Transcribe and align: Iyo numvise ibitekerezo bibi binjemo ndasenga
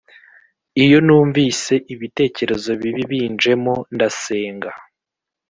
Iyo 0.83 0.97
numvise 1.05 1.73
ibitekerezo 1.93 2.71
bibi 2.81 3.03
binjemo 3.11 3.75
ndasenga 3.95 4.71